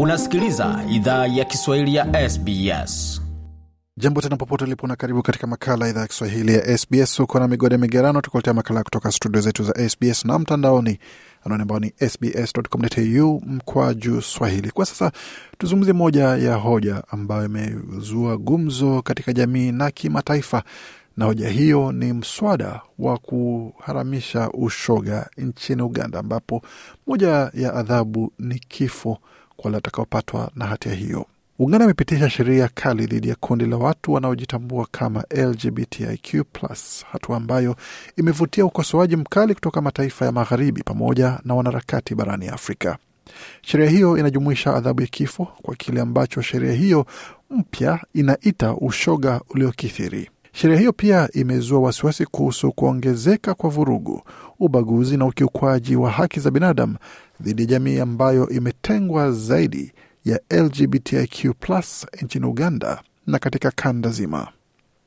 Unasikiliza 0.00 0.84
idhaa 0.90 1.26
ya 1.26 1.44
Kiswahili 1.44 1.94
ya 1.94 2.30
SBS. 2.30 3.22
Jambo 3.96 4.20
tena 4.20 4.36
popote 4.36 4.64
ulipo 4.64 4.86
na 4.86 4.96
karibu 4.96 5.22
katika 5.22 5.46
makala 5.46 5.88
idhaa 5.88 6.00
ya 6.00 6.06
Kiswahili 6.06 6.54
ya 6.54 6.78
SBS. 6.78 7.18
Huko 7.18 7.38
na 7.40 7.48
migode 7.48 7.76
migerano, 7.78 8.20
tukuletea 8.20 8.54
makala 8.54 8.82
kutoka 8.82 9.12
studio 9.12 9.40
zetu 9.40 9.64
za 9.64 9.88
SBS 9.88 10.24
na 10.24 10.38
mtandaoni 10.38 10.98
anaone 11.44 11.62
ambao 11.62 11.80
ni 11.80 11.92
sbs.com.au 12.10 13.40
mkwaju 13.46 14.22
swahili. 14.22 14.70
Kwa 14.70 14.86
sasa 14.86 15.12
tuzungumzie 15.58 15.92
moja 15.92 16.24
ya 16.24 16.54
hoja 16.54 17.02
ambayo 17.10 17.44
imezua 17.44 18.36
gumzo 18.36 19.02
katika 19.02 19.32
jamii 19.32 19.72
na 19.72 19.90
kimataifa, 19.90 20.62
na 21.16 21.24
hoja 21.24 21.48
hiyo 21.48 21.92
ni 21.92 22.12
mswada 22.12 22.80
wa 22.98 23.18
kuharamisha 23.18 24.50
ushoga 24.50 25.30
nchini 25.38 25.82
Uganda, 25.82 26.18
ambapo 26.18 26.62
moja 27.06 27.50
ya 27.54 27.74
adhabu 27.74 28.32
ni 28.38 28.58
kifo 28.58 29.18
kwa 29.56 29.64
wale 29.64 29.74
watakaopatwa 29.76 30.50
na 30.54 30.66
hatia 30.66 30.94
hiyo. 30.94 31.26
Uganda 31.58 31.84
imepitisha 31.84 32.30
sheria 32.30 32.68
kali 32.74 33.06
dhidi 33.06 33.28
ya 33.28 33.34
kundi 33.40 33.66
la 33.66 33.76
watu 33.76 34.12
wanaojitambua 34.12 34.86
kama 34.90 35.24
LGBTIQ+, 35.30 36.44
hatua 37.12 37.36
ambayo 37.36 37.76
imevutia 38.16 38.64
ukosoaji 38.64 39.16
mkali 39.16 39.54
kutoka 39.54 39.80
mataifa 39.80 40.24
ya 40.24 40.32
magharibi 40.32 40.82
pamoja 40.82 41.40
na 41.44 41.54
wanaharakati 41.54 42.14
barani 42.14 42.48
Afrika. 42.48 42.98
Sheria 43.62 43.90
hiyo 43.90 44.18
inajumuisha 44.18 44.74
adhabu 44.74 45.00
ya 45.00 45.06
kifo 45.06 45.48
kwa 45.62 45.74
kile 45.76 46.00
ambacho 46.00 46.42
sheria 46.42 46.72
hiyo 46.72 47.06
mpya 47.50 48.00
inaita 48.14 48.74
ushoga 48.74 49.40
uliokithiri. 49.50 50.30
Sheria 50.52 50.78
hiyo 50.78 50.92
pia 50.92 51.28
imezua 51.32 51.80
wasiwasi 51.80 52.26
kuhusu 52.26 52.72
kuongezeka 52.72 53.54
kwa 53.54 53.70
vurugu, 53.70 54.22
ubaguzi 54.58 55.16
na 55.16 55.26
ukiukwaji 55.26 55.96
wa 55.96 56.10
haki 56.10 56.40
za 56.40 56.50
binadamu 56.50 56.96
dhidi 57.40 57.62
ya 57.62 57.66
jamii 57.68 57.98
ambayo 57.98 58.48
imetengwa 58.48 59.32
zaidi 59.32 59.92
ya 60.24 60.40
LGBTIQ 60.50 61.54
nchini 62.22 62.46
Uganda 62.46 63.02
na 63.26 63.38
katika 63.38 63.70
kanda 63.70 64.10
zima. 64.10 64.48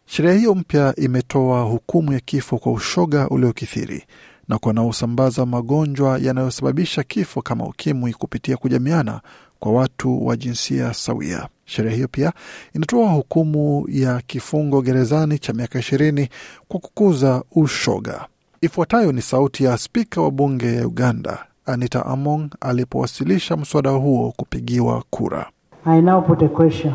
Sheria 0.06 0.34
hiyo 0.34 0.56
mpya 0.56 0.94
imetoa 0.98 1.62
hukumu 1.64 2.14
ya 2.14 2.20
kifo 2.20 2.58
kwa 2.58 2.72
ushoga 2.72 3.28
uliokithiri 3.30 4.04
na 4.48 4.58
kwa 4.58 4.68
wanaosambaza 4.70 5.46
magonjwa 5.46 6.18
yanayosababisha 6.20 7.04
kifo 7.04 7.42
kama 7.42 7.66
ukimwi 7.66 8.14
kupitia 8.14 8.58
kujamiana 8.58 9.22
kwa 9.60 9.72
watu 9.72 10.26
wa 10.26 10.38
jinsia 10.38 10.94
sawia. 10.94 11.48
Sheria 11.66 11.92
hiyo 11.92 12.08
pia 12.08 12.34
inatoa 12.76 13.10
hukumu 13.12 13.86
ya 13.90 14.22
kifungo 14.28 14.82
gerezani 14.82 15.40
cha 15.40 15.54
miaka 15.54 15.80
ishirini 15.80 16.30
kwa 16.68 16.80
kukuza 16.80 17.44
ushoga. 17.52 18.26
Ifuatayo 18.62 19.12
ni 19.12 19.22
sauti 19.22 19.64
ya 19.64 19.78
spika 19.78 20.22
wa 20.22 20.32
bunge 20.32 20.76
ya 20.76 20.88
Uganda 20.88 21.46
Anita 21.70 22.06
Among 22.06 22.50
alipowasilisha 22.62 23.58
mswada 23.58 23.90
huo 23.90 24.34
kupigiwa 24.38 25.04
kura. 25.10 25.46
I 25.86 26.02
now 26.02 26.22
put 26.22 26.42
a 26.44 26.48
question 26.50 26.94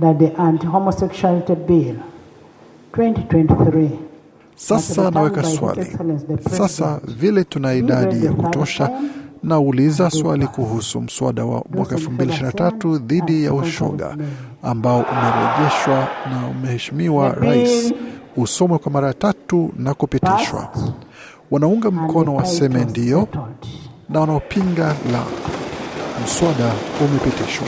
that 0.00 0.18
the 0.18 0.32
anti-homosexuality 0.42 1.54
bill 1.54 1.94
2023 2.92 3.88
Sasa 4.56 5.10
naweka 5.10 5.42
swali. 5.44 5.86
Sasa 6.50 7.00
vile 7.20 7.44
tuna 7.44 7.74
idadi 7.74 8.24
ya 8.26 8.32
kutosha, 8.32 8.90
nauliza 9.42 10.10
swali 10.10 10.46
kuhusu 10.46 11.00
mswada 11.00 11.44
wa 11.44 11.64
mwaka 11.74 11.96
2023 11.96 12.98
dhidi 12.98 13.44
ya 13.44 13.52
ushoga 13.54 14.16
ambao 14.62 14.98
umerejeshwa 15.12 16.08
na 16.30 16.48
umeheshimiwa 16.48 17.32
rais 17.32 17.94
usomwe 18.36 18.78
kwa 18.78 18.92
mara 18.92 19.14
tatu 19.14 19.70
na 19.76 19.94
kupitishwa. 19.94 20.68
Wanaunga 21.50 21.90
mkono 21.90 22.34
waseme 22.34 22.84
ndiyo 22.84 23.28
na 24.08 24.20
wanaopinga 24.20 24.96
la. 25.12 25.24
Mswada 26.24 26.74
umepitishwa, 27.04 27.66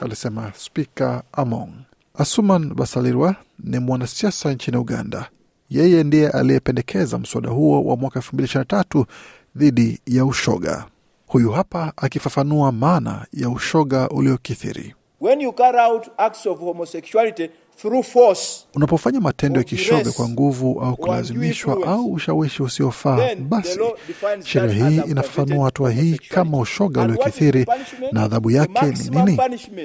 alisema 0.00 0.52
Spika 0.56 1.22
Among. 1.32 1.70
Asuman 2.14 2.74
Basalirwa 2.74 3.36
ni 3.58 3.78
mwanasiasa 3.78 4.52
nchini 4.52 4.76
Uganda. 4.76 5.28
Yeye 5.70 6.04
ndiye 6.04 6.30
aliyependekeza 6.30 7.18
mswada 7.18 7.48
huo 7.50 7.84
wa 7.84 7.96
mwaka 7.96 8.20
2023 8.20 9.04
dhidi 9.56 10.00
ya 10.06 10.24
ushoga. 10.24 10.84
Huyu 11.26 11.50
hapa 11.50 11.92
akifafanua 11.96 12.72
maana 12.72 13.26
ya 13.32 13.50
ushoga 13.50 14.08
uliokithiri. 14.08 14.94
When 15.20 15.40
you 15.40 15.52
carry 15.52 15.78
out 15.78 16.06
acts 16.16 16.46
of 16.46 16.58
homosexuality 16.58 17.50
Unapofanya 18.74 19.20
matendo 19.20 19.60
ya 19.60 19.64
kishoga 19.64 20.12
kwa 20.12 20.28
nguvu 20.28 20.80
au 20.80 20.96
kulazimishwa 20.96 21.86
au 21.86 22.12
ushawishi 22.12 22.62
usiofaa, 22.62 23.34
basi 23.34 23.78
sheria 24.44 24.88
hii 24.88 25.02
inafafanua 25.10 25.64
hatua 25.64 25.90
hii 25.90 26.18
kama 26.28 26.58
ushoga 26.58 27.02
uliokithiri, 27.02 27.66
na 28.12 28.22
adhabu 28.22 28.50
yake 28.50 28.86
ni 28.86 29.10
nini? 29.10 29.38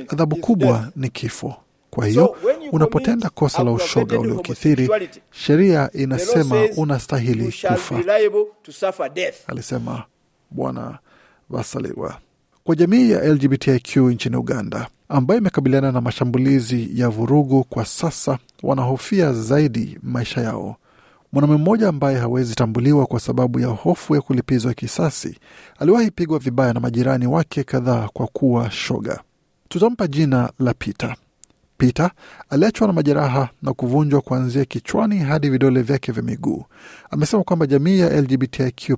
Adhabu 0.08 0.36
kubwa 0.36 0.92
ni 0.96 1.09
kifo. 1.09 1.56
Kwa 1.90 2.06
hiyo 2.08 2.38
unapotenda 2.72 3.30
kosa 3.30 3.64
la 3.64 3.72
ushoga 3.72 4.20
uliokithiri, 4.20 4.90
sheria 5.32 5.90
inasema 5.94 6.68
unastahili 6.78 7.53
kufa, 7.68 8.03
alisema 9.48 10.03
Bwana 10.52 11.00
Vasaliwa. 11.50 12.18
Kwa 12.63 12.75
jamii 12.75 13.12
ya 13.12 13.22
LGBTIQ 13.34 13.97
nchini 13.97 14.35
Uganda 14.35 14.88
ambayo 15.09 15.40
imekabiliana 15.40 15.91
na 15.91 16.01
mashambulizi 16.01 16.90
ya 16.94 17.09
vurugu 17.09 17.63
kwa 17.63 17.85
sasa, 17.85 18.38
wanahofia 18.63 19.34
zaidi 19.34 20.00
maisha 20.03 20.41
yao. 20.41 20.75
Mwanaume 21.34 21.57
mmoja 21.57 21.88
ambaye 21.90 22.18
hawezi 22.18 22.56
tambuliwa 22.56 23.06
kwa 23.06 23.19
sababu 23.19 23.59
ya 23.59 23.68
hofu 23.68 24.16
ya 24.16 24.22
kulipizwa 24.22 24.73
kisasi 24.73 25.40
aliwahi 25.79 26.12
pigwa 26.12 26.40
vibaya 26.40 26.73
na 26.73 26.79
majirani 26.79 27.28
wake 27.28 27.63
kadhaa 27.63 28.09
kwa 28.13 28.28
kuwa 28.28 28.72
shoga. 28.72 29.19
Tutampa 29.69 30.07
jina 30.07 30.52
la 30.59 30.73
Peter. 30.73 31.16
Peter 31.78 32.12
aliachwa 32.50 32.88
na 32.88 32.94
majeraha 32.94 33.50
na 33.62 33.73
kuvunjwa 33.73 34.22
kuanzia 34.22 34.66
kichwani 34.66 35.19
hadi 35.19 35.50
vidole 35.50 35.81
vyake 35.81 36.12
vya 36.12 36.23
miguu. 36.23 36.63
Amesema 37.12 37.44
kwamba 37.44 37.68
jamii 37.68 38.00
ya 38.00 38.22
LGBTIQ 38.22 38.97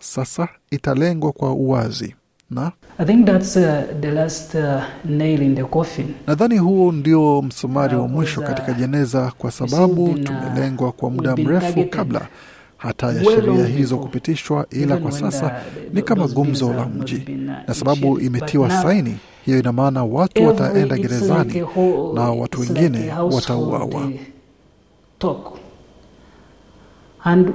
sasa 0.00 0.48
italengwa 0.70 1.32
kwa 1.32 1.52
uwazi 1.52 2.14
na 2.54 2.72
I 2.98 3.04
think 3.06 3.26
that's 3.26 3.56
uh, 3.56 3.82
the 4.00 4.10
last 4.10 4.54
uh, 4.54 4.82
nail 5.04 5.42
in 5.42 5.54
the 5.54 5.64
coffin. 5.64 6.14
nadhani 6.26 6.58
huo 6.58 6.92
ndio 6.92 7.42
msumari 7.42 7.96
wa 7.96 8.08
mwisho 8.08 8.40
katika 8.40 8.72
jeneza, 8.72 9.32
kwa 9.38 9.50
sababu 9.50 10.14
tumelengwa 10.18 10.92
kwa 10.92 11.10
muda 11.10 11.36
mrefu 11.36 11.84
kabla 11.90 12.28
hata 12.76 13.12
ya 13.12 13.24
sheria 13.24 13.66
hizo 13.66 13.98
kupitishwa, 13.98 14.66
ila 14.70 14.96
kwa 14.96 15.12
sasa 15.12 15.60
ni 15.92 16.02
kama 16.02 16.26
gumzo 16.28 16.72
la 16.72 16.86
mji, 16.86 17.22
uh, 17.28 17.68
na 17.68 17.74
sababu 17.74 18.20
imetiwa 18.20 18.70
saini, 18.70 19.16
hiyo 19.44 19.58
ina 19.58 19.72
maana 19.72 20.04
watu 20.04 20.46
wataenda 20.46 20.96
gerezani 20.98 21.64
na 22.14 22.30
watu 22.30 22.60
wengine 22.60 23.12
watauawa. 23.32 24.10
uh. 25.24 25.56
And 27.24 27.52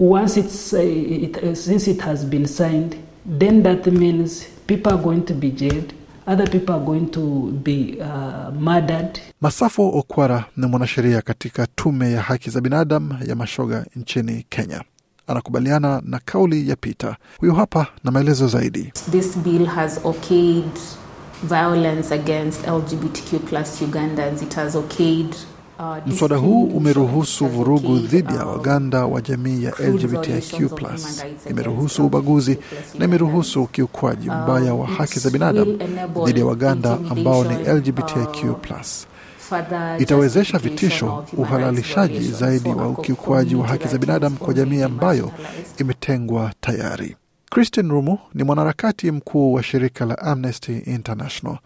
once 0.00 0.36
it's 0.40 0.72
uh, 0.72 0.80
it, 1.22 1.36
uh, 1.42 1.54
since 1.54 1.90
it 1.90 2.00
has 2.00 2.24
been 2.24 2.46
signed, 2.46 2.96
then 3.28 3.62
that 3.62 3.86
means 3.86 4.46
people 4.66 4.92
are 4.92 5.02
going 5.02 5.20
to 5.22 5.34
be 5.34 5.50
jailed, 5.50 5.92
other 6.26 6.46
people 6.50 6.74
are 6.74 6.84
going 6.84 7.10
to 7.10 7.52
be 7.62 7.98
uh, 8.00 8.50
murdered. 8.60 9.20
Masafo 9.40 9.88
Okwara 9.98 10.44
ni 10.56 10.66
mwanasheria 10.66 11.22
katika 11.22 11.66
tume 11.66 12.12
ya 12.12 12.22
haki 12.22 12.50
za 12.50 12.60
binadamu 12.60 13.18
ya 13.26 13.34
mashoga 13.34 13.86
nchini 13.96 14.46
Kenya. 14.48 14.82
Anakubaliana 15.26 16.02
na 16.04 16.20
kauli 16.24 16.68
ya 16.70 16.76
Peter. 16.76 17.16
Huyu 17.38 17.54
hapa 17.54 17.86
na 18.04 18.10
maelezo 18.10 18.48
zaidi. 18.48 18.92
This 19.10 19.38
bill 19.38 19.66
has 19.66 20.00
okayed 20.04 20.70
violence 21.42 22.14
against 22.14 22.66
LGBTQ 22.66 23.38
plus 23.38 23.82
Ugandans. 23.82 24.42
It 24.42 24.54
has 24.54 24.76
okayed 24.76 25.34
Mswada 26.06 26.36
huu 26.36 26.64
umeruhusu 26.64 27.46
vurugu 27.46 27.98
dhidi 27.98 28.34
ya 28.34 28.46
uh, 28.46 28.52
Waganda 28.52 29.06
wa 29.06 29.20
jamii 29.20 29.64
ya 29.64 29.70
LGBTQ+, 29.70 30.70
imeruhusu 31.50 32.06
ubaguzi 32.06 32.58
na 32.98 33.04
imeruhusu 33.04 33.62
ukiukwaji 33.62 34.26
mbaya 34.30 34.74
wa 34.74 34.86
haki 34.86 35.18
za 35.18 35.30
binadamu 35.30 35.78
dhidi 36.26 36.40
ya 36.40 36.46
Waganda 36.46 36.98
ambao 37.10 37.44
ni 37.44 37.54
LGBTIQ+. 37.64 38.54
Itawezesha 39.98 40.58
vitisho, 40.58 41.24
uhalalishaji 41.36 42.28
zaidi 42.32 42.68
wa 42.68 42.88
ukiukwaji 42.88 43.54
wa 43.54 43.66
haki 43.66 43.88
za 43.88 43.98
binadamu 43.98 44.36
kwa 44.36 44.54
jamii 44.54 44.82
ambayo 44.82 45.30
imetengwa 45.78 46.52
tayari. 46.60 47.16
Christine 47.50 47.88
Rumu 47.88 48.18
ni 48.34 48.44
mwanaharakati 48.44 49.10
mkuu 49.10 49.52
wa 49.52 49.62
shirika 49.62 50.04
la 50.04 50.18
Amnesty 50.18 50.78
International. 50.78 51.58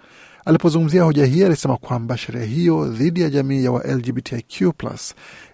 Alipozungumzia 0.45 1.03
hoja 1.03 1.25
hii, 1.27 1.45
alisema 1.45 1.77
kwamba 1.77 2.17
sheria 2.17 2.45
hiyo 2.45 2.87
dhidi 2.89 3.21
ya 3.23 3.31
jamii 3.31 3.65
ya 3.65 3.73
wa 3.73 3.85
LGBTIQ 3.85 4.73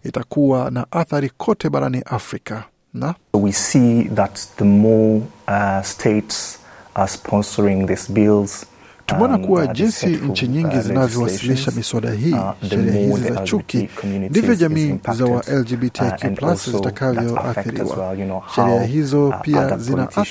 itakuwa 0.04 0.70
na 0.70 0.86
athari 0.90 1.30
kote 1.36 1.70
barani 1.70 2.02
Afrika. 2.06 2.64
Na 2.94 3.14
We 3.34 3.52
see 3.52 4.04
that 4.14 4.40
the 4.56 4.64
more 4.64 5.22
uh, 5.48 5.82
states 5.82 6.58
are 6.94 7.08
sponsoring 7.08 7.86
these 7.86 8.12
bills, 8.12 8.66
Tumeona 9.08 9.38
kuwa 9.38 9.62
uh, 9.64 9.72
jinsi 9.72 10.06
nchi 10.06 10.48
nyingi 10.48 10.76
uh, 10.76 10.82
zinavyowasilisha 10.82 11.70
miswada 11.70 12.10
hii, 12.10 12.32
uh, 12.32 12.50
sheria 12.68 12.92
hizi 12.92 13.28
za 13.32 13.40
chuki, 13.40 13.88
ndivyo 14.30 14.54
jamii 14.54 14.94
za 15.12 15.24
wa 15.24 15.30
uh, 15.30 15.48
LGBTIQ 15.48 15.92
that 16.20 16.42
affect 16.42 16.70
zitakavyoathiriwa. 16.76 18.14
Sheria 18.54 18.82
hizo 18.82 19.28
uh, 19.28 19.40
pia 19.42 19.76
zina 19.78 20.08
other 20.08 20.24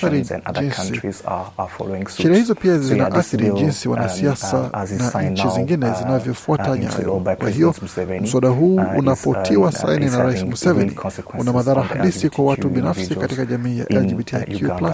jinsi 0.62 1.02
sheria 2.18 2.38
hizo 2.38 2.56
pia 2.56 2.78
zina 2.78 3.12
athiri 3.12 3.52
jinsi 3.52 3.88
um, 3.88 3.94
wanasiasa 3.96 4.60
uh, 4.60 4.70
as 4.80 4.92
na 5.14 5.22
nchi 5.22 5.48
zingine 5.50 5.90
uh, 5.90 5.98
zinavyofuata 6.00 6.72
uh, 6.72 6.78
nyayo. 6.80 7.36
Kwa 7.40 7.50
hiyo 7.50 7.76
mswada 8.22 8.48
huu 8.50 8.76
uh, 8.76 8.98
unapotiwa 8.98 9.68
uh, 9.70 9.74
saini 9.76 10.06
na 10.06 10.24
Rais 10.24 10.44
Museveni 10.44 10.96
una 11.40 11.54
madhara 11.54 11.84
halisi 11.84 12.30
kwa 12.30 12.46
watu 12.46 12.70
binafsi 12.70 13.16
katika 13.16 13.46
jamii 13.46 13.78
ya 13.80 13.86
uh, 13.86 13.96
LGBTIQ+, 13.96 14.56
Uganda, 14.66 14.94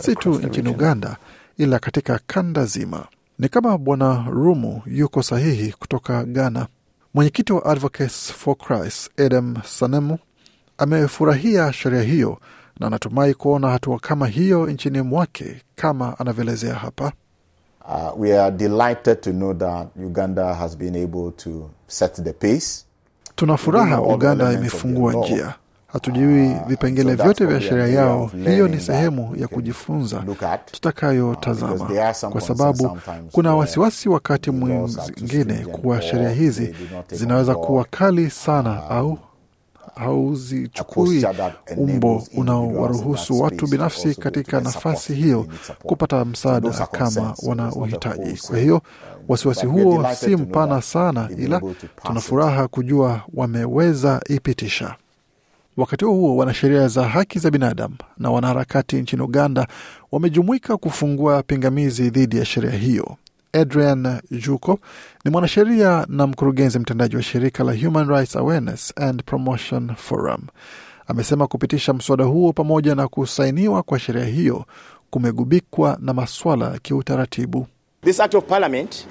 si 0.00 0.16
tu 0.16 0.30
nchini. 0.34 0.68
Uganda 0.68 1.16
ila 1.58 1.78
katika 1.78 2.20
kanda 2.26 2.64
zima. 2.64 3.06
Ni 3.38 3.48
kama 3.48 3.78
Bwana 3.78 4.26
Rumu 4.30 4.82
yuko 4.86 5.22
sahihi 5.22 5.72
kutoka 5.72 6.24
Ghana. 6.24 6.66
Mwenyekiti 7.14 7.52
wa 7.52 7.64
Advocates 7.64 8.32
for 8.32 8.56
Christ 8.56 9.20
Adam 9.20 9.54
Sanemu 9.64 10.18
amefurahia 10.78 11.72
sheria 11.72 12.02
hiyo 12.02 12.38
na 12.80 12.86
anatumai 12.86 13.34
kuona 13.34 13.68
hatua 13.70 13.98
kama 13.98 14.26
hiyo 14.26 14.66
nchini 14.66 15.02
mwake 15.02 15.62
kama 15.74 16.18
anavyoelezea 16.18 16.74
hapa. 16.74 17.12
Uh, 17.88 18.20
we 18.20 18.38
are 18.40 18.56
delighted 18.56 19.20
to 19.20 19.30
know 19.32 19.54
that 19.54 19.88
Uganda 19.96 20.54
has 20.54 20.76
been 20.76 20.96
able 21.04 21.30
to 21.36 21.70
set 21.86 22.12
the 22.24 22.32
pace. 22.32 22.84
Tuna 23.36 23.56
furaha 23.56 24.02
Uganda 24.02 24.52
imefungua 24.52 25.12
njia. 25.12 25.54
Hatujui 25.92 26.56
vipengele 26.66 27.14
vyote 27.14 27.46
vya 27.46 27.60
sheria 27.60 27.86
yao. 27.86 28.30
Hiyo 28.46 28.68
ni 28.68 28.80
sehemu 28.80 29.34
ya 29.36 29.48
kujifunza 29.48 30.24
tutakayotazama, 30.72 31.88
are 32.02 32.14
some 32.14 32.32
kwa 32.32 32.40
sababu 32.40 32.98
kuna 33.32 33.56
wasiwasi 33.56 34.08
wakati 34.08 34.50
mwingine 34.50 35.54
kuwa 35.54 36.02
sheria 36.02 36.30
hizi 36.30 36.74
zinaweza 37.10 37.54
kuwa 37.54 37.84
kali 37.84 38.30
sana 38.30 38.90
au 38.90 39.18
hauzichukui 39.94 41.26
umbo 41.76 42.22
unaowaruhusu 42.36 43.40
watu 43.40 43.66
binafsi 43.66 44.14
katika 44.14 44.60
nafasi 44.60 45.14
hiyo 45.14 45.46
kupata 45.82 46.24
msaada 46.24 46.70
kama 46.70 46.86
concerns. 46.86 47.42
Wana 47.42 47.66
it's 47.68 47.76
not 47.76 47.76
a 47.76 47.80
uhitaji. 47.80 48.40
Kwa 48.48 48.58
hiyo 48.58 48.74
um, 48.74 48.80
wasiwasi 49.28 49.66
huo 49.66 50.06
si 50.14 50.36
mpana 50.36 50.82
sana, 50.82 51.28
ila 51.38 51.60
tuna 52.02 52.20
furaha 52.20 52.68
kujua 52.68 53.20
wameweza 53.34 54.20
ipitisha. 54.28 54.94
Wakati 55.76 56.04
huo 56.04 56.14
huo, 56.14 56.36
wanasheria 56.36 56.88
za 56.88 57.08
haki 57.08 57.38
za 57.38 57.50
binadamu 57.50 57.96
na 58.18 58.30
wanaharakati 58.30 58.96
nchini 58.96 59.22
Uganda 59.22 59.66
wamejumuika 60.12 60.76
kufungua 60.76 61.42
pingamizi 61.42 62.10
dhidi 62.10 62.36
ya 62.38 62.44
sheria 62.44 62.70
hiyo. 62.70 63.16
Adrian 63.52 64.20
Juko 64.30 64.78
ni 65.24 65.30
mwanasheria 65.30 66.06
na 66.08 66.26
mkurugenzi 66.26 66.78
mtendaji 66.78 67.16
wa 67.16 67.22
shirika 67.22 67.64
la 67.64 67.72
Human 67.76 68.08
Rights 68.08 68.36
Awareness 68.36 68.92
and 68.96 69.24
Promotion 69.24 69.94
Forum. 69.96 70.40
Amesema 71.06 71.46
kupitisha 71.46 71.92
mswada 71.92 72.24
huo 72.24 72.52
pamoja 72.52 72.94
na 72.94 73.08
kusainiwa 73.08 73.82
kwa 73.82 73.98
sheria 73.98 74.24
hiyo 74.24 74.64
kumegubikwa 75.10 75.98
na 76.00 76.14
maswala 76.14 76.70
ya 76.72 76.78
kiutaratibu. 76.78 77.66
This 78.04 78.20
Act 78.20 78.34
of 78.34 78.44
Parliament 78.44 79.06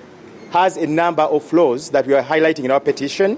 has 0.53 0.77
a 0.77 0.85
number 0.87 1.27
of 1.31 1.49
flaws 1.49 1.91
that 1.91 2.07
we 2.07 2.17
are 2.19 2.27
highlighting 2.27 2.65
in 2.65 2.71
our 2.71 2.83
petition. 2.83 3.37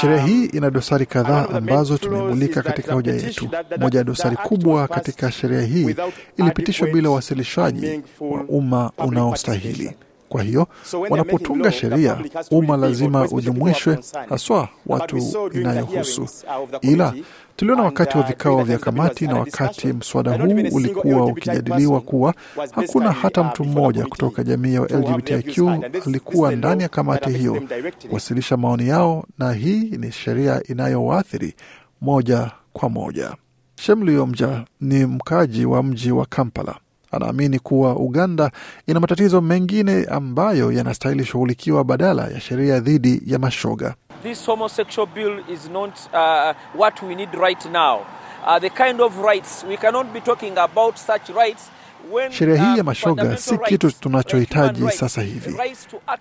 Sheria 0.00 0.22
hii 0.22 0.44
ina 0.44 0.70
dosari 0.70 1.06
kadhaa 1.06 1.42
main 1.42 1.56
ambazo 1.56 1.98
tumemulika 1.98 2.62
katika 2.62 2.94
hoja 2.94 3.14
yetu. 3.14 3.48
Moja 3.80 3.98
ya 3.98 4.04
dosari 4.04 4.36
kubwa 4.36 4.88
katika 4.88 5.32
sheria 5.32 5.60
hii 5.62 5.96
ilipitishwa 6.36 6.88
bila 6.88 7.10
uwasilishaji 7.10 8.00
wa 8.20 8.40
umma 8.48 8.90
unaostahili. 8.98 9.92
Kwa 10.34 10.42
hiyo 10.42 10.66
wanapotunga 11.10 11.72
sheria, 11.72 12.18
umma 12.50 12.76
lazima 12.76 13.28
ujumuishwe, 13.30 13.98
haswa 14.28 14.68
watu 14.86 15.16
inayohusu. 15.54 16.22
uh, 16.22 16.28
Ila 16.82 17.14
tuliona 17.56 17.82
wakati 17.82 18.16
wa 18.18 18.22
uh, 18.24 18.28
vikao 18.28 18.62
vya 18.64 18.78
kamati 18.78 19.26
na 19.26 19.34
wakati 19.38 19.86
mswada 19.92 20.30
huu 20.38 20.54
ulikuwa 20.72 21.26
ukijadiliwa 21.26 22.00
kuwa 22.00 22.34
hakuna 22.74 23.12
hata 23.12 23.44
mtu 23.44 23.64
mmoja 23.64 24.06
kutoka 24.06 24.44
jamii 24.44 24.74
ya 24.74 24.80
this- 24.80 26.08
alikuwa 26.08 26.52
ndani 26.52 26.82
ya 26.82 26.88
kamati 26.88 27.30
hiyo 27.30 27.62
kuwasilisha 28.08 28.56
maoni 28.56 28.88
yao, 28.88 29.24
na 29.38 29.52
hii 29.52 29.80
ni 29.90 30.12
sheria 30.12 30.62
inayowaathiri 30.68 31.54
moja 32.00 32.50
kwa 32.72 32.88
moja. 32.88 33.34
Shemliomja 33.76 34.64
ni 34.80 35.06
mkaaji 35.06 35.64
wa 35.66 35.82
mji 35.82 36.12
wa 36.12 36.26
Kampala. 36.26 36.74
Anaamini 37.16 37.58
kuwa 37.58 37.96
Uganda 37.96 38.50
ina 38.86 39.00
matatizo 39.00 39.40
mengine 39.40 40.04
ambayo 40.10 40.72
yanastahili 40.72 41.24
shughulikiwa 41.24 41.84
badala 41.84 42.26
ya 42.28 42.40
sheria 42.40 42.80
dhidi 42.80 43.22
ya 43.26 43.38
mashoga. 43.38 43.94
this 44.22 44.46
homosexual 44.46 45.06
bill 45.14 45.44
is 45.52 45.68
not 45.70 45.92
uh, 46.14 46.54
what 46.74 47.02
we 47.02 47.14
need 47.14 47.34
right 47.34 47.66
now. 47.66 48.00
Uh, 48.46 48.58
the 48.58 48.70
kind 48.70 49.00
of 49.00 49.16
rights 49.18 49.64
we 49.68 49.76
cannot 49.76 50.12
be 50.12 50.20
talking 50.20 50.58
about 50.58 50.96
such 50.98 51.28
rights 51.30 51.70
Sheria 52.30 52.56
hii 52.62 52.70
ya 52.70 52.80
um, 52.80 52.86
mashoga 52.86 53.36
si 53.36 53.58
kitu 53.58 53.90
tunachohitaji 53.90 54.90
sasa 54.90 55.22
hivi. 55.22 55.56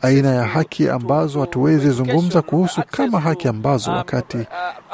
Aina 0.02 0.30
ya 0.36 0.44
haki 0.44 0.90
ambazo 0.90 1.42
hatuwezi 1.42 1.90
zungumza 1.92 2.42
kuhusu 2.42 2.82
kama 2.88 3.20
haki 3.20 3.48
ambazo 3.48 3.92
um, 3.92 3.98
wakati 3.98 4.38
uh, 4.38 4.46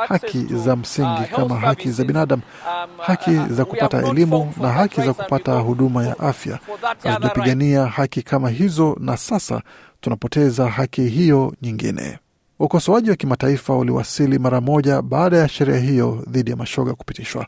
haki 0.07 0.37
za 0.51 0.73
uh, 0.73 0.79
msingi 0.79 1.21
kama 1.35 1.55
haki 1.59 1.91
za 1.91 2.03
binadamu, 2.03 2.41
um, 2.67 2.99
uh, 2.99 3.05
haki 3.05 3.29
uh, 3.31 3.47
za 3.47 3.65
kupata 3.65 4.07
elimu 4.07 4.53
na 4.61 4.69
haki 4.69 5.01
za 5.01 5.13
kupata 5.13 5.53
huduma 5.59 6.05
ya 6.05 6.19
afya. 6.19 6.59
Hatujapigania 7.03 7.85
haki 7.85 8.21
kama 8.21 8.49
hizo, 8.49 8.97
na 8.99 9.17
sasa 9.17 9.61
tunapoteza 10.01 10.69
haki 10.69 11.01
hiyo 11.01 11.53
nyingine. 11.61 12.19
Ukosoaji 12.59 13.09
wa 13.09 13.15
kimataifa 13.15 13.77
uliwasili 13.77 14.39
mara 14.39 14.61
moja 14.61 15.01
baada 15.01 15.37
ya 15.37 15.47
sheria 15.49 15.77
hiyo 15.79 16.23
dhidi 16.29 16.51
ya 16.51 16.57
mashoga 16.57 16.93
kupitishwa. 16.93 17.47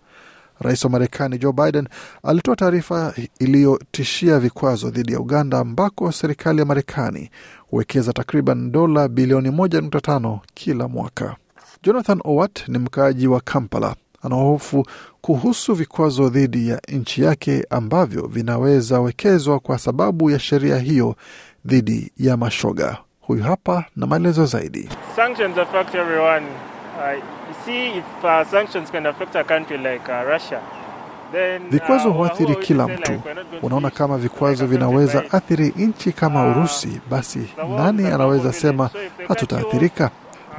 Rais 0.59 0.83
wa 0.83 0.89
Marekani 0.89 1.37
Joe 1.37 1.51
Biden 1.53 1.87
alitoa 2.23 2.55
taarifa 2.55 3.13
iliyotishia 3.39 4.39
vikwazo 4.39 4.89
dhidi 4.89 5.13
ya 5.13 5.19
Uganda, 5.19 5.59
ambako 5.59 6.11
serikali 6.11 6.59
ya 6.59 6.65
Marekani 6.65 7.29
huwekeza 7.69 8.13
takriban 8.13 8.71
dola 8.71 9.07
bilioni 9.07 9.49
1.5 9.49 10.39
kila 10.53 10.87
mwaka. 10.87 11.35
Jonathan 11.83 12.19
Owat 12.23 12.67
ni 12.67 12.77
mkaaji 12.77 13.27
wa 13.27 13.39
Kampala. 13.41 13.95
Anahofu 14.21 14.85
kuhusu 15.21 15.73
vikwazo 15.73 16.29
dhidi 16.29 16.69
ya 16.69 16.81
nchi 16.89 17.23
yake 17.23 17.65
ambavyo 17.69 18.27
vinaweza 18.27 18.99
wekezwa 19.01 19.59
kwa 19.59 19.79
sababu 19.79 20.29
ya 20.31 20.39
sheria 20.39 20.77
hiyo 20.77 21.15
dhidi 21.65 22.11
ya 22.17 22.37
mashoga. 22.37 22.97
Huyu 23.31 23.43
hapa 23.43 23.85
na 23.95 24.07
maelezo 24.07 24.45
zaidi. 24.45 24.89
Sanctions 25.15 25.57
affect 25.57 25.95
everyone. 25.95 26.45
Uh, 26.45 27.23
see, 27.65 27.87
if 27.87 28.03
uh, 28.23 28.43
sanctions 28.51 28.91
can 28.91 29.05
affect 29.05 29.35
a 29.35 29.43
country 29.43 29.77
like 29.77 30.09
uh, 30.11 30.29
Russia, 30.33 30.59
then, 31.31 31.69
Vikwazo 31.69 32.09
uh, 32.09 32.15
huathiri 32.15 32.55
kila 32.55 32.87
mtu. 32.87 33.11
like, 33.11 33.23
Unaona, 33.61 33.89
kama 33.89 34.17
vikwazo 34.17 34.65
vinaweza 34.65 35.23
athiri 35.31 35.73
nchi 35.77 36.11
kama 36.11 36.47
Urusi, 36.51 37.01
basi 37.09 37.39
nani 37.77 38.07
anaweza 38.07 38.53
sema 38.53 38.89
hatutaathirika? 39.27 40.09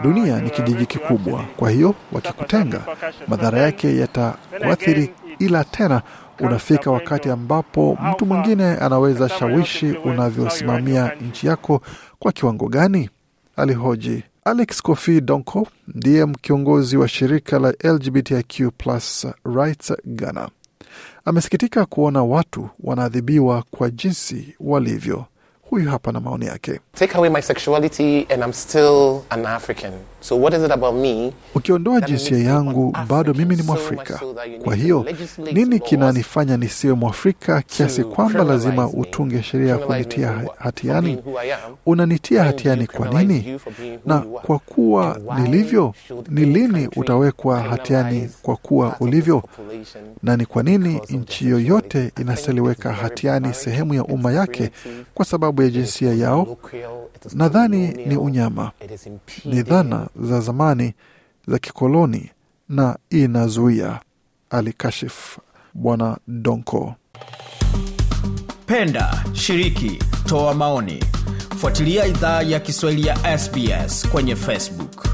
Dunia 0.02 0.40
ni 0.40 0.50
kijiji 0.50 0.87
kikubwa, 0.87 1.44
kwa 1.56 1.70
hiyo 1.70 1.94
wakikutenga, 2.12 2.80
madhara 3.28 3.58
yake 3.58 3.96
yatakuathiri, 3.96 5.11
ila 5.38 5.64
tena 5.64 6.02
unafika 6.40 6.90
wakati 6.90 7.30
ambapo 7.30 7.98
mtu 8.10 8.26
mwingine 8.26 8.64
anaweza 8.64 9.28
shawishi 9.28 9.86
unavyosimamia 9.92 11.12
nchi 11.28 11.46
yako 11.46 11.80
kwa 12.18 12.32
kiwango 12.32 12.68
gani? 12.68 13.10
Alihoji. 13.56 14.24
Alex 14.44 14.82
Kofi 14.82 15.20
Donko 15.20 15.66
ndiye 15.88 16.26
kiongozi 16.40 16.96
wa 16.96 17.08
shirika 17.08 17.58
la 17.58 17.74
LGBTIQ 17.84 18.70
Rights 19.44 19.92
Ghana. 20.06 20.48
Amesikitika 21.24 21.86
kuona 21.86 22.22
watu 22.22 22.68
wanaadhibiwa 22.80 23.64
kwa 23.70 23.90
jinsi 23.90 24.54
walivyo. 24.60 25.24
Huyu 25.72 25.90
hapa 25.90 26.12
na 26.12 26.20
maoni 26.20 26.46
yake. 26.46 26.80
Take 26.94 27.14
away 27.18 27.30
my 27.30 27.42
sexuality 27.42 28.26
and 28.30 28.42
I'm 28.44 28.52
still 28.52 29.22
an 29.30 29.46
African. 29.46 29.92
So 30.20 30.36
what 30.36 30.54
is 30.54 30.62
it 30.62 30.70
about 30.70 30.94
me? 30.94 31.32
Ukiondoa 31.54 32.00
jinsia 32.00 32.38
yangu, 32.38 32.96
bado 33.08 33.34
mimi 33.34 33.56
ni 33.56 33.62
Mwafrika. 33.62 34.18
so 34.18 34.34
Kwa 34.64 34.74
hiyo 34.74 35.06
nini 35.52 35.80
kinanifanya 35.80 36.56
nisiwe 36.56 36.94
Mwafrika 36.94 37.62
kiasi 37.62 38.04
kwamba 38.04 38.44
lazima 38.44 38.88
utunge 38.88 39.42
sheria 39.42 39.68
ya 39.70 39.78
kunitia 39.78 40.44
hatiani? 40.58 41.18
Unanitia 41.86 42.44
hatiani 42.44 42.86
kwa 42.86 43.22
nini? 43.22 43.60
Na 44.06 44.18
kwa 44.18 44.58
kuwa 44.58 45.18
nilivyo, 45.40 45.94
ni 46.28 46.44
lini 46.44 46.88
utawekwa 46.96 47.60
hatiani 47.62 48.30
kwa 48.42 48.56
kuwa 48.56 48.96
ulivyo? 49.00 49.42
Na 50.22 50.36
ni 50.36 50.46
kwa 50.46 50.62
nini 50.62 51.00
nchi 51.10 51.48
yoyote 51.48 52.12
inastaliweka 52.20 52.92
hatiani 52.92 53.54
sehemu 53.54 53.94
ya 53.94 54.04
umma 54.04 54.32
yake 54.32 54.70
kwa 55.14 55.24
sababu 55.24 55.62
ya 55.62 55.71
jinsia 55.71 56.14
yao? 56.14 56.57
Nadhani 57.35 57.88
ni 58.07 58.16
unyama, 58.16 58.71
ni 59.45 59.62
dhana 59.62 60.09
za 60.23 60.40
zamani 60.40 60.95
za 61.49 61.59
kikoloni 61.59 62.31
na 62.69 62.97
inazuia, 63.11 64.00
alikashifu 64.50 65.40
Bwana 65.75 66.16
Donko. 66.28 66.95
Penda, 68.66 69.25
shiriki, 69.33 69.99
toa 70.26 70.54
maoni 70.54 71.04
fuatilia 71.59 72.07
idhaa 72.07 72.42
ya 72.42 72.61
kiswahili 72.61 73.07
ya 73.07 73.38
sbs 73.38 74.09
kwenye 74.09 74.37
facebook 74.37 75.12